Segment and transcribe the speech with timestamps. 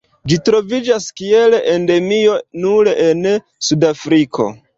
[0.31, 3.23] Ĝi troviĝas kiel endemio nur en
[3.71, 4.51] Sudafriko.